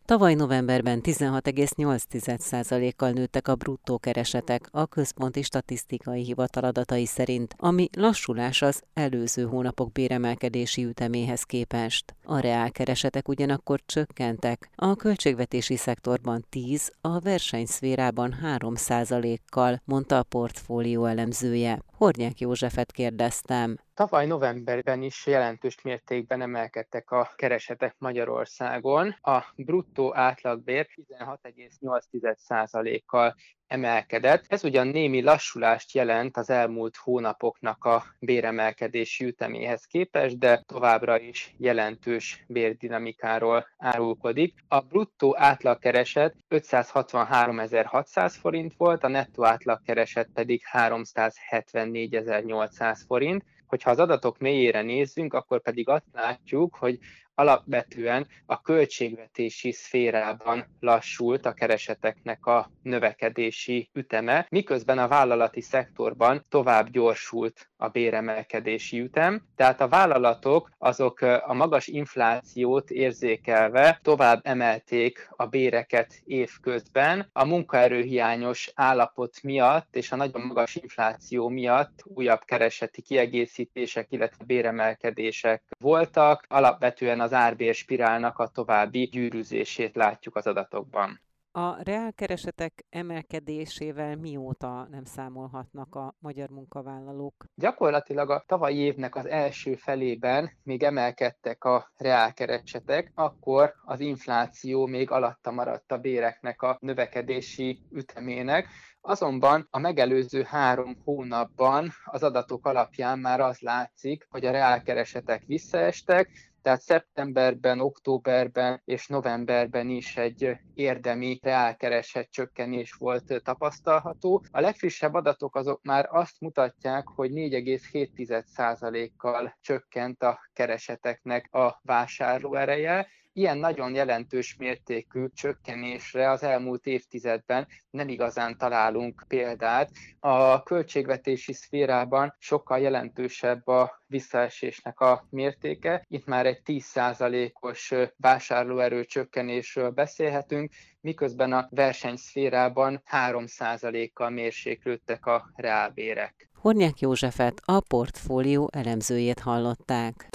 Tavaly 0.08 0.34
novemberben 0.34 1.00
16,8%-kal 1.02 3.10
nőttek 3.10 3.48
a 3.48 3.54
bruttó 3.54 3.98
keresetek 3.98 4.68
a 4.70 4.86
Központi 4.86 5.42
Statisztikai 5.42 6.22
Hivatal 6.22 6.64
adatai 6.64 7.06
szerint, 7.06 7.54
ami 7.58 7.88
lassulás 7.96 8.62
az 8.62 8.82
előző 8.94 9.44
hónapok 9.44 9.92
béremelkedési 9.92 10.84
üteméhez 10.84 11.42
képest. 11.42 12.14
A 12.24 12.38
reálkeresetek 12.38 13.28
ugyanakkor 13.28 13.80
csökkentek, 13.86 14.70
a 14.74 14.96
költségvetési 14.96 15.76
szektorban 15.76 16.44
10, 16.48 16.92
a 17.00 17.18
versenyszférában 17.18 18.34
3%-kal, 18.42 19.80
mondta 19.84 20.18
a 20.18 20.22
portfólió 20.22 21.04
elemzője. 21.04 21.82
Hornyák 21.98 22.38
Józsefet 22.38 22.92
kérdeztem. 22.92 23.78
Tavaly 23.94 24.26
novemberben 24.26 25.02
is 25.02 25.26
jelentős 25.26 25.82
mértékben 25.82 26.40
emelkedtek 26.40 27.10
a 27.10 27.30
keresetek 27.36 27.94
Magyarországon. 27.98 29.16
A 29.20 29.44
bruttó 29.56 30.16
átlagbér 30.16 30.88
16,8%-kal 30.94 33.34
emelkedett. 33.68 34.44
Ez 34.48 34.64
ugyan 34.64 34.86
némi 34.86 35.22
lassulást 35.22 35.94
jelent 35.94 36.36
az 36.36 36.50
elmúlt 36.50 36.96
hónapoknak 36.96 37.84
a 37.84 38.04
béremelkedési 38.20 39.24
üteméhez 39.24 39.84
képest, 39.84 40.38
de 40.38 40.62
továbbra 40.66 41.20
is 41.20 41.54
jelentős 41.58 42.44
bérdinamikáról 42.48 43.66
árulkodik. 43.78 44.54
A 44.68 44.80
bruttó 44.80 45.34
átlagkereset 45.38 46.34
563.600 46.50 48.34
forint 48.40 48.74
volt, 48.76 49.04
a 49.04 49.08
nettó 49.08 49.44
átlagkereset 49.44 50.28
pedig 50.34 50.62
374.800 50.72 52.98
forint. 53.06 53.44
Hogyha 53.66 53.90
az 53.90 53.98
adatok 53.98 54.38
mélyére 54.38 54.82
nézzünk, 54.82 55.34
akkor 55.34 55.62
pedig 55.62 55.88
azt 55.88 56.06
látjuk, 56.12 56.76
hogy 56.76 56.98
alapvetően 57.38 58.26
a 58.46 58.60
költségvetési 58.60 59.72
szférában 59.72 60.66
lassult 60.80 61.46
a 61.46 61.52
kereseteknek 61.52 62.46
a 62.46 62.70
növekedési 62.82 63.90
üteme, 63.92 64.46
miközben 64.50 64.98
a 64.98 65.08
vállalati 65.08 65.60
szektorban 65.60 66.44
tovább 66.48 66.90
gyorsult 66.90 67.70
a 67.80 67.88
béremelkedési 67.88 69.00
ütem. 69.00 69.42
Tehát 69.56 69.80
a 69.80 69.88
vállalatok 69.88 70.70
azok 70.78 71.20
a 71.20 71.54
magas 71.54 71.86
inflációt 71.86 72.90
érzékelve 72.90 73.98
tovább 74.02 74.40
emelték 74.42 75.28
a 75.36 75.46
béreket 75.46 76.20
évközben. 76.24 77.28
A 77.32 77.44
munkaerőhiányos 77.44 78.70
állapot 78.74 79.42
miatt 79.42 79.96
és 79.96 80.12
a 80.12 80.16
nagyon 80.16 80.42
magas 80.42 80.74
infláció 80.74 81.48
miatt 81.48 82.02
újabb 82.04 82.44
kereseti 82.44 83.02
kiegészítések, 83.02 84.06
illetve 84.10 84.44
béremelkedések 84.44 85.62
voltak. 85.78 86.44
Alapvetően 86.48 87.20
az 87.20 87.32
árbérspirálnak 87.32 88.38
a 88.38 88.48
további 88.48 89.04
gyűrűzését 89.04 89.96
látjuk 89.96 90.36
az 90.36 90.46
adatokban. 90.46 91.20
A 91.58 91.82
reálkeresetek 91.82 92.84
emelkedésével 92.90 94.16
mióta 94.16 94.86
nem 94.90 95.04
számolhatnak 95.04 95.94
a 95.94 96.14
magyar 96.18 96.48
munkavállalók? 96.48 97.44
Gyakorlatilag 97.54 98.30
a 98.30 98.44
tavalyi 98.46 98.76
évnek 98.76 99.16
az 99.16 99.26
első 99.26 99.74
felében 99.74 100.50
még 100.62 100.82
emelkedtek 100.82 101.64
a 101.64 101.92
reálkeresetek, 101.96 103.12
akkor 103.14 103.74
az 103.84 104.00
infláció 104.00 104.86
még 104.86 105.10
alatta 105.10 105.50
maradt 105.50 105.92
a 105.92 105.98
béreknek 105.98 106.62
a 106.62 106.76
növekedési 106.80 107.82
ütemének. 107.90 108.68
Azonban 109.00 109.66
a 109.70 109.78
megelőző 109.78 110.42
három 110.42 110.96
hónapban 111.04 111.90
az 112.04 112.22
adatok 112.22 112.66
alapján 112.66 113.18
már 113.18 113.40
az 113.40 113.58
látszik, 113.60 114.26
hogy 114.30 114.44
a 114.44 114.50
reálkeresetek 114.50 115.42
visszaestek, 115.46 116.30
tehát 116.68 116.82
szeptemberben, 116.82 117.80
októberben 117.80 118.82
és 118.84 119.06
novemberben 119.06 119.88
is 119.88 120.16
egy 120.16 120.56
érdemi 120.74 121.38
reálkereset 121.42 122.30
csökkenés 122.30 122.92
volt 122.92 123.42
tapasztalható. 123.42 124.44
A 124.50 124.60
legfrissebb 124.60 125.14
adatok 125.14 125.56
azok 125.56 125.82
már 125.82 126.08
azt 126.10 126.40
mutatják, 126.40 127.08
hogy 127.08 127.30
4,7%-kal 127.30 129.56
csökkent 129.60 130.22
a 130.22 130.40
kereseteknek 130.52 131.54
a 131.54 131.80
vásárlóereje, 131.82 133.08
ilyen 133.38 133.58
nagyon 133.58 133.94
jelentős 133.94 134.56
mértékű 134.58 135.26
csökkenésre 135.34 136.30
az 136.30 136.42
elmúlt 136.42 136.86
évtizedben 136.86 137.66
nem 137.90 138.08
igazán 138.08 138.58
találunk 138.58 139.24
példát. 139.28 139.90
A 140.20 140.62
költségvetési 140.62 141.52
szférában 141.52 142.34
sokkal 142.38 142.78
jelentősebb 142.78 143.66
a 143.66 144.02
visszaesésnek 144.06 145.00
a 145.00 145.26
mértéke. 145.30 146.04
Itt 146.08 146.26
már 146.26 146.46
egy 146.46 146.60
10%-os 146.64 147.94
vásárlóerő 148.16 149.04
csökkenésről 149.04 149.90
beszélhetünk, 149.90 150.72
miközben 151.00 151.52
a 151.52 151.68
versenyszférában 151.70 153.02
3%-kal 153.12 154.30
mérséklődtek 154.30 155.26
a 155.26 155.50
reálbérek. 155.54 156.50
Hornyák 156.54 157.00
Józsefet, 157.00 157.60
a 157.64 157.80
portfólió 157.88 158.70
elemzőjét 158.72 159.40
hallották. 159.40 160.28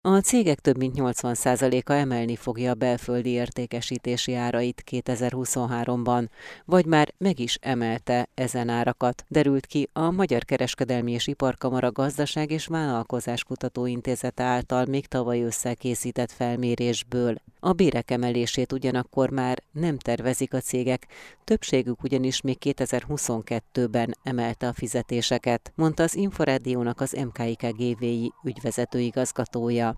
A 0.00 0.20
cégek 0.20 0.58
több 0.58 0.76
mint 0.76 0.94
80%-a 0.98 1.92
emelni 1.92 2.36
fogja 2.36 2.70
a 2.70 2.74
belföldi 2.74 3.30
értékesítési 3.30 4.34
árait 4.34 4.82
2023-ban, 4.90 6.28
vagy 6.64 6.86
már 6.86 7.14
meg 7.18 7.38
is 7.38 7.58
emelte 7.60 8.28
ezen 8.34 8.68
árakat, 8.68 9.24
derült 9.28 9.66
ki 9.66 9.88
a 9.92 10.10
Magyar 10.10 10.44
Kereskedelmi 10.44 11.12
és 11.12 11.26
Iparkamara 11.26 11.92
Gazdaság 11.92 12.50
és 12.50 12.66
Vállalkozás 12.66 13.44
Kutatóintézete 13.44 14.42
által 14.42 14.84
még 14.84 15.06
tavaly 15.06 15.42
összekészített 15.42 16.32
felmérésből. 16.32 17.34
A 17.60 17.72
bérek 17.72 18.10
emelését 18.10 18.72
ugyanakkor 18.72 19.30
már 19.30 19.62
nem 19.72 19.98
tervezik 19.98 20.54
a 20.54 20.60
cégek, 20.60 21.06
többségük 21.44 22.02
ugyanis 22.02 22.40
még 22.40 22.56
2022-ben 22.60 24.16
emelte 24.22 24.68
a 24.68 24.72
fizetéseket, 24.72 25.72
mondta 25.74 26.02
az 26.02 26.14
Inforádiónak 26.14 27.00
az 27.00 27.12
MKIK 27.12 27.66
GVI 27.76 28.32
ügyvezető 28.44 29.00
igazgatója. 29.00 29.97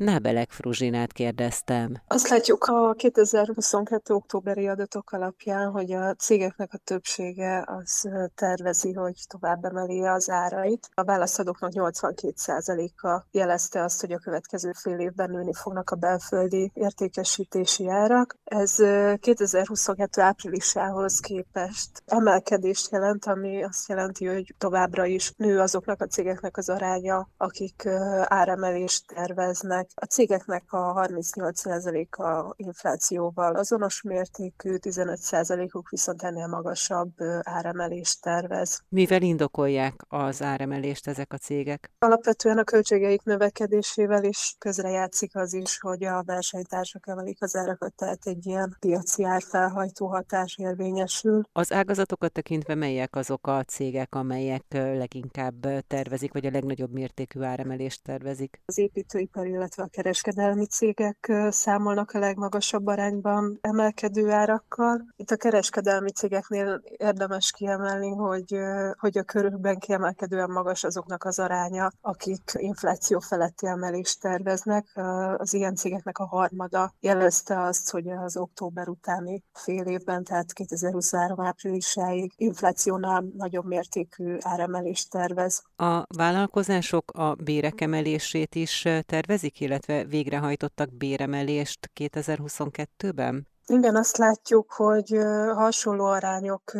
Nábelek 0.00 0.50
Fruzsinát 0.50 1.12
kérdeztem. 1.12 2.02
Azt 2.06 2.28
látjuk 2.28 2.64
a 2.64 2.92
2022. 2.92 4.14
októberi 4.14 4.68
adatok 4.68 5.12
alapján, 5.12 5.70
hogy 5.70 5.92
a 5.92 6.14
cégeknek 6.14 6.68
a 6.72 6.78
többsége 6.84 7.64
az 7.66 8.08
tervezi, 8.34 8.92
hogy 8.92 9.14
tovább 9.28 9.64
emeli 9.64 10.06
az 10.06 10.30
árait. 10.30 10.88
A 10.94 11.04
válaszadóknak 11.04 11.70
82%-a 11.74 13.22
jelezte 13.30 13.82
azt, 13.82 14.00
hogy 14.00 14.12
a 14.12 14.18
következő 14.18 14.72
fél 14.72 14.98
évben 14.98 15.30
nőni 15.30 15.52
fognak 15.54 15.90
a 15.90 15.96
belföldi 15.96 16.70
értékesítési 16.74 17.88
árak. 17.88 18.36
Ez 18.44 18.76
2022. 19.18 20.20
áprilisához 20.20 21.18
képest 21.18 22.02
emelkedést 22.06 22.90
jelent, 22.92 23.26
ami 23.26 23.62
azt 23.64 23.88
jelenti, 23.88 24.26
hogy 24.26 24.54
továbbra 24.58 25.06
is 25.06 25.32
nő 25.36 25.58
azoknak 25.58 26.00
a 26.00 26.06
cégeknek 26.06 26.56
az 26.56 26.68
aránya, 26.68 27.28
akik 27.36 27.88
áremelést 28.24 29.06
terveznek 29.06 29.88
A 29.94 30.04
cégeknek 30.04 30.72
a 30.72 31.06
38%-a 31.08 32.52
inflációval 32.56 33.54
azonos 33.54 34.02
mértékű, 34.02 34.76
15%-uk 34.80 35.88
viszont 35.88 36.22
ennél 36.22 36.46
magasabb 36.46 37.12
áremelést 37.42 38.22
tervez. 38.22 38.82
Mivel 38.88 39.22
indokolják 39.22 39.94
az 40.08 40.42
áremelést 40.42 41.06
ezek 41.06 41.32
a 41.32 41.36
cégek? 41.36 41.90
Alapvetően 41.98 42.58
a 42.58 42.64
költségeik 42.64 43.22
növekedésével 43.22 44.24
is 44.24 44.54
közrejátszik 44.58 45.36
az 45.36 45.52
is, 45.52 45.78
hogy 45.80 46.04
a 46.04 46.22
versenytársak 46.22 47.06
emelik 47.08 47.42
az 47.42 47.56
árakat, 47.56 47.94
tehát 47.94 48.26
egy 48.26 48.46
ilyen 48.46 48.76
piaci 48.78 49.24
árfelhajtó 49.24 50.06
hatás 50.06 50.56
érvényesül. 50.58 51.42
Az 51.52 51.72
ágazatokat 51.72 52.32
tekintve 52.32 52.74
melyek 52.74 53.16
azok 53.16 53.46
a 53.46 53.62
cégek, 53.62 54.14
amelyek 54.14 54.64
leginkább 54.70 55.66
tervezik, 55.86 56.32
vagy 56.32 56.46
a 56.46 56.50
legnagyobb 56.50 56.92
mértékű 56.92 57.40
áremelést 57.40 58.02
tervezik? 58.02 58.60
Az 58.64 58.78
építőipar, 58.78 59.46
illetve 59.46 59.79
a 59.80 59.88
kereskedelmi 59.90 60.66
cégek 60.66 61.32
számolnak 61.48 62.10
a 62.10 62.18
legmagasabb 62.18 62.86
arányban 62.86 63.58
emelkedő 63.60 64.30
árakkal. 64.30 65.04
Itt 65.16 65.30
a 65.30 65.36
kereskedelmi 65.36 66.10
cégeknél 66.10 66.82
érdemes 66.96 67.50
kiemelni, 67.50 68.10
hogy, 68.10 68.58
hogy 68.98 69.18
a 69.18 69.22
körükben 69.22 69.78
kiemelkedően 69.78 70.50
magas 70.50 70.84
azoknak 70.84 71.24
az 71.24 71.38
aránya, 71.38 71.90
akik 72.00 72.42
infláció 72.52 73.18
feletti 73.18 73.66
emelést 73.66 74.20
terveznek. 74.20 74.90
Az 75.36 75.54
ilyen 75.54 75.74
cégeknek 75.74 76.18
a 76.18 76.26
harmada 76.26 76.94
jelezte 77.00 77.60
azt, 77.62 77.90
hogy 77.90 78.08
az 78.08 78.36
október 78.36 78.88
utáni 78.88 79.42
fél 79.52 79.82
évben, 79.82 80.24
tehát 80.24 80.52
2023 80.52 81.40
áprilisáig 81.40 82.32
inflációnál 82.36 83.24
nagyobb 83.36 83.66
mértékű 83.66 84.36
áremelést 84.40 85.10
tervez. 85.10 85.62
A 85.76 86.02
vállalkozások 86.16 87.10
a 87.10 87.34
bérek 87.34 87.80
emelését 87.80 88.54
is 88.54 88.88
tervezik, 89.06 89.59
illetve 89.60 90.04
végrehajtottak 90.04 90.92
béremelést 90.94 91.90
2022-ben? 92.00 93.46
Igen, 93.72 93.96
azt 93.96 94.16
látjuk, 94.16 94.72
hogy 94.72 95.18
hasonló 95.54 96.04
arányok 96.04 96.72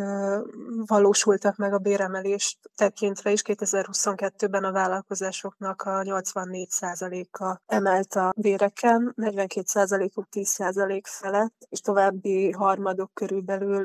valósultak 0.85 1.55
meg 1.57 1.73
a 1.73 1.77
béremelést 1.77 2.57
tekintve 2.75 3.31
is. 3.31 3.41
2022-ben 3.45 4.63
a 4.63 4.71
vállalkozásoknak 4.71 5.81
a 5.81 6.01
84%-a 6.01 7.61
emelt 7.65 8.15
a 8.15 8.33
béreken, 8.35 9.13
42%-uk 9.21 10.27
10% 10.31 11.01
felett, 11.03 11.53
és 11.69 11.79
további 11.79 12.51
harmadok 12.51 13.13
körülbelül 13.13 13.83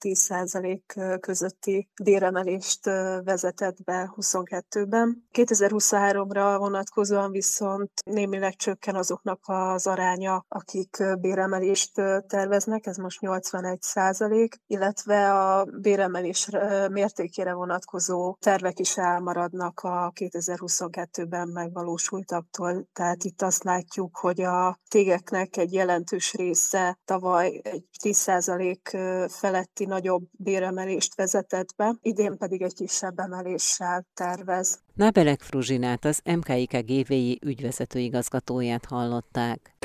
6-10% 0.00 1.18
közötti 1.20 1.88
béremelést 2.02 2.84
vezetett 3.24 3.84
be 3.84 4.14
22-ben. 4.16 5.26
2023-ra 5.32 6.54
vonatkozóan 6.58 7.30
viszont 7.30 7.90
némileg 8.04 8.54
csökken 8.54 8.94
azoknak 8.94 9.40
az 9.42 9.86
aránya, 9.86 10.44
akik 10.48 11.04
béremelést 11.20 11.92
terveznek, 12.34 12.86
ez 12.86 12.96
most 12.96 13.20
81 13.20 13.82
százalék, 13.82 14.60
illetve 14.66 15.32
a 15.32 15.64
béremelés 15.64 16.48
mértékére 16.90 17.52
vonatkozó 17.52 18.36
tervek 18.40 18.78
is 18.78 18.96
elmaradnak 18.96 19.80
a 19.80 20.12
2022-ben 20.14 21.48
megvalósultaktól. 21.48 22.88
Tehát 22.92 23.24
itt 23.24 23.42
azt 23.42 23.64
látjuk, 23.64 24.16
hogy 24.16 24.40
a 24.40 24.78
tégeknek 24.88 25.56
egy 25.56 25.72
jelentős 25.72 26.32
része 26.32 26.98
tavaly 27.04 27.60
egy 27.62 27.84
10 28.02 28.16
százalék 28.16 28.96
feletti 29.28 29.84
nagyobb 29.84 30.22
béremelést 30.32 31.14
vezetett 31.14 31.74
be, 31.76 31.94
idén 32.02 32.36
pedig 32.38 32.62
egy 32.62 32.74
kisebb 32.74 33.18
emeléssel 33.18 34.06
tervez. 34.14 34.78
Nábelek 34.94 35.40
Fruzsinát, 35.40 36.04
az 36.04 36.20
MKIK 36.24 36.76
GVI 36.86 37.38
ügyvezető 37.44 37.98
igazgatóját 37.98 38.84
hallották. 38.84 39.76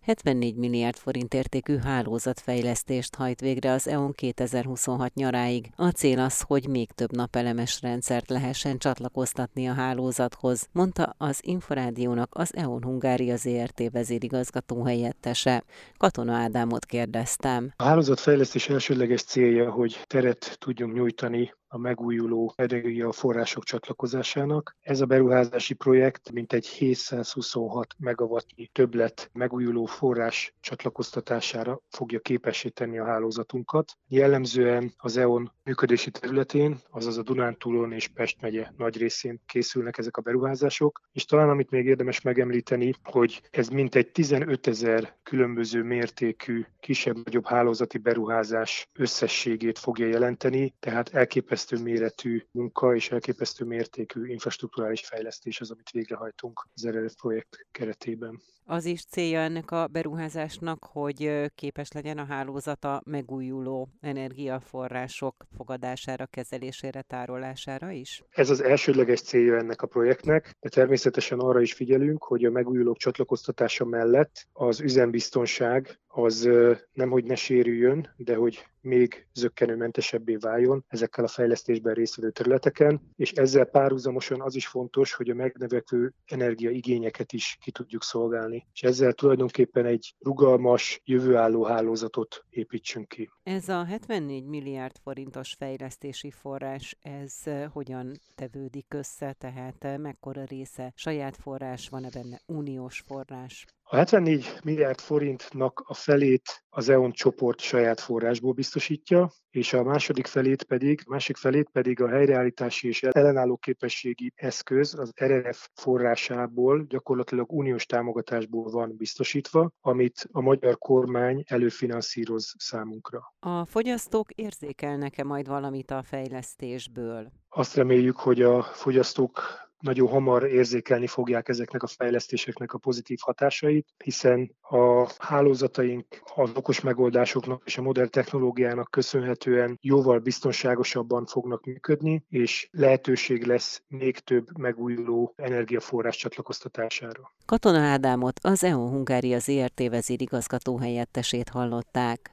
74 0.00 0.56
milliárd 0.56 0.96
forint 0.96 1.34
értékű 1.34 1.76
hálózatfejlesztést 1.76 3.14
hajt 3.14 3.40
végre 3.40 3.72
az 3.72 3.88
EON 3.88 4.12
2026 4.12 5.14
nyaráig. 5.14 5.70
A 5.76 5.88
cél 5.88 6.18
az, 6.18 6.40
hogy 6.40 6.68
még 6.68 6.92
több 6.92 7.12
napelemes 7.12 7.80
rendszert 7.82 8.30
lehessen 8.30 8.78
csatlakoztatni 8.78 9.68
a 9.68 9.72
hálózathoz, 9.72 10.68
mondta 10.72 11.14
az 11.18 11.40
Inforádiónak 11.42 12.28
az 12.34 12.54
EON 12.56 12.82
Hungária 12.82 13.36
ZRT 13.36 13.90
vezérigazgató 13.92 14.84
helyettese. 14.84 15.64
Katona 15.96 16.32
Ádámot 16.32 16.84
kérdeztem. 16.84 17.72
A 17.76 17.84
hálózatfejlesztés 17.84 18.68
elsődleges 18.68 19.22
célja, 19.22 19.70
hogy 19.70 20.00
teret 20.06 20.56
tudjunk 20.58 20.94
nyújtani 20.94 21.52
a 21.72 21.78
megújuló 21.78 22.52
energiaforrások 22.56 23.64
csatlakozásának. 23.64 24.76
Ez 24.80 25.00
a 25.00 25.06
beruházási 25.06 25.74
projekt 25.74 26.32
mintegy 26.32 26.66
726 26.66 27.94
megawattnyi 27.98 28.66
többlet 28.66 29.30
megújuló 29.32 29.84
forrás 29.84 30.54
csatlakoztatására 30.60 31.80
fogja 31.88 32.20
képessé 32.20 32.68
tenni 32.68 32.98
a 32.98 33.04
hálózatunkat. 33.04 33.92
Jellemzően 34.08 34.94
az 34.96 35.16
EON 35.16 35.52
működési 35.64 36.10
területén, 36.10 36.78
azaz 36.90 37.18
a 37.18 37.22
Dunántúlon 37.22 37.92
és 37.92 38.08
Pest 38.08 38.40
megye 38.40 38.66
nagy 38.76 38.96
részén 38.96 39.40
készülnek 39.46 39.98
ezek 39.98 40.16
a 40.16 40.20
beruházások, 40.20 41.00
és 41.12 41.24
talán 41.24 41.48
amit 41.48 41.70
még 41.70 41.86
érdemes 41.86 42.20
megemlíteni, 42.20 42.92
hogy 43.02 43.42
ez 43.50 43.68
mintegy 43.68 44.10
15 44.12 44.66
ezer 44.66 45.16
különböző 45.22 45.82
mértékű 45.82 46.64
kisebb-nagyobb 46.80 47.46
hálózati 47.46 47.98
beruházás 47.98 48.88
összességét 48.92 49.78
fogja 49.78 50.06
jelenteni, 50.06 50.74
tehát 50.80 51.14
elképesztő 51.14 51.58
elképesztő 51.60 51.90
méretű 51.90 52.42
munka 52.50 52.94
és 52.94 53.10
elképesztő 53.10 53.64
mértékű 53.64 54.26
infrastruktúrális 54.26 55.06
fejlesztés 55.06 55.60
az, 55.60 55.70
amit 55.70 55.90
végrehajtunk 55.90 56.68
az 56.74 56.84
eredet 56.84 57.16
projekt 57.16 57.66
keretében. 57.70 58.40
Az 58.70 58.84
is 58.84 59.04
célja 59.04 59.40
ennek 59.40 59.70
a 59.70 59.86
beruházásnak, 59.86 60.84
hogy 60.84 61.50
képes 61.54 61.92
legyen 61.92 62.18
a 62.18 62.24
hálózata 62.24 63.02
megújuló 63.04 63.88
energiaforrások 64.00 65.34
fogadására, 65.56 66.26
kezelésére, 66.26 67.02
tárolására 67.02 67.90
is? 67.90 68.22
Ez 68.30 68.50
az 68.50 68.62
elsődleges 68.62 69.20
célja 69.20 69.56
ennek 69.56 69.82
a 69.82 69.86
projektnek, 69.86 70.56
de 70.60 70.68
természetesen 70.68 71.38
arra 71.38 71.60
is 71.60 71.72
figyelünk, 71.72 72.24
hogy 72.24 72.44
a 72.44 72.50
megújulók 72.50 72.96
csatlakoztatása 72.96 73.84
mellett 73.84 74.46
az 74.52 74.80
üzembiztonság 74.80 76.00
az 76.12 76.48
nemhogy 76.92 77.24
ne 77.24 77.34
sérüljön, 77.34 78.14
de 78.16 78.34
hogy 78.34 78.64
még 78.80 79.26
zöggenőmentesebbé 79.32 80.36
váljon 80.36 80.84
ezekkel 80.88 81.24
a 81.24 81.28
fejlesztésben 81.28 81.94
résztvevő 81.94 82.30
területeken, 82.30 83.00
és 83.16 83.32
ezzel 83.32 83.64
párhuzamosan 83.64 84.40
az 84.40 84.54
is 84.54 84.66
fontos, 84.66 85.14
hogy 85.14 85.30
a 85.30 85.34
megnövekvő 85.34 86.14
energiaigényeket 86.26 87.32
is 87.32 87.58
ki 87.60 87.70
tudjuk 87.70 88.02
szolgálni, 88.02 88.59
és 88.72 88.82
ezzel 88.82 89.12
tulajdonképpen 89.12 89.86
egy 89.86 90.14
rugalmas, 90.18 91.00
jövőálló 91.04 91.64
hálózatot 91.64 92.44
építsünk 92.50 93.08
ki. 93.08 93.30
Ez 93.42 93.68
a 93.68 93.84
74 93.84 94.44
milliárd 94.44 94.96
forintos 95.02 95.54
fejlesztési 95.58 96.30
forrás, 96.30 96.96
ez 97.02 97.34
hogyan 97.72 98.20
tevődik 98.34 98.94
össze, 98.94 99.32
tehát 99.32 99.98
mekkora 99.98 100.44
része 100.44 100.92
saját 100.96 101.36
forrás, 101.36 101.88
van-e 101.88 102.08
benne 102.14 102.40
uniós 102.46 103.02
forrás? 103.06 103.66
A 103.92 103.96
74 103.96 104.58
milliárd 104.64 105.00
forintnak 105.00 105.82
a 105.86 105.94
felét 105.94 106.64
az 106.68 106.88
EON 106.88 107.12
csoport 107.12 107.60
saját 107.60 108.00
forrásból 108.00 108.52
biztosítja, 108.52 109.30
és 109.50 109.72
a 109.72 109.82
második 109.82 110.26
felét 110.26 110.62
pedig, 110.62 111.00
a 111.04 111.10
másik 111.10 111.36
felét 111.36 111.68
pedig 111.72 112.00
a 112.00 112.08
helyreállítási 112.08 112.88
és 112.88 113.02
ellenálló 113.02 113.56
képességi 113.56 114.32
eszköz 114.34 114.98
az 114.98 115.12
RRF 115.24 115.68
forrásából, 115.74 116.84
gyakorlatilag 116.88 117.52
uniós 117.52 117.86
támogatásból 117.86 118.70
van 118.70 118.96
biztosítva, 118.96 119.70
amit 119.80 120.28
a 120.32 120.40
magyar 120.40 120.78
kormány 120.78 121.42
előfinanszíroz 121.46 122.54
számunkra. 122.58 123.34
A 123.38 123.64
fogyasztók 123.64 124.30
érzékelnek-e 124.30 125.24
majd 125.24 125.48
valamit 125.48 125.90
a 125.90 126.02
fejlesztésből? 126.02 127.30
Azt 127.48 127.74
reméljük, 127.74 128.16
hogy 128.16 128.42
a 128.42 128.62
fogyasztók 128.62 129.68
nagyon 129.80 130.08
hamar 130.08 130.44
érzékelni 130.44 131.06
fogják 131.06 131.48
ezeknek 131.48 131.82
a 131.82 131.86
fejlesztéseknek 131.86 132.72
a 132.72 132.78
pozitív 132.78 133.18
hatásait, 133.22 133.86
hiszen 134.04 134.56
a 134.60 135.10
hálózataink 135.18 136.06
az 136.34 136.50
okos 136.54 136.80
megoldásoknak 136.80 137.62
és 137.64 137.78
a 137.78 137.82
modern 137.82 138.10
technológiának 138.10 138.90
köszönhetően 138.90 139.78
jóval 139.80 140.18
biztonságosabban 140.18 141.26
fognak 141.26 141.64
működni, 141.64 142.24
és 142.28 142.68
lehetőség 142.70 143.44
lesz 143.44 143.82
még 143.88 144.18
több 144.18 144.58
megújuló 144.58 145.34
energiaforrás 145.36 146.16
csatlakoztatására. 146.16 147.32
Katona 147.46 147.78
Ádámot, 147.78 148.40
az 148.42 148.64
EO 148.64 148.88
Hungária 148.88 149.38
ZRT 149.38 149.88
vezérigazgató 149.88 150.78
helyettesét 150.78 151.48
hallották. 151.48 152.30